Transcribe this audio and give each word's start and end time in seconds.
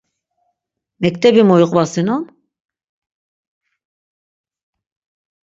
Mektebi 1.01 1.41
mu 1.47 1.55
iqvasinon? 1.63 2.23